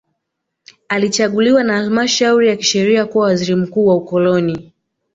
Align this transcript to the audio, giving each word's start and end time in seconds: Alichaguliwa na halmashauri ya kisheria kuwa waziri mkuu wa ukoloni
Alichaguliwa 0.89 1.63
na 1.63 1.73
halmashauri 1.73 2.47
ya 2.47 2.55
kisheria 2.55 3.05
kuwa 3.05 3.25
waziri 3.27 3.55
mkuu 3.55 3.87
wa 3.87 3.95
ukoloni 3.95 4.73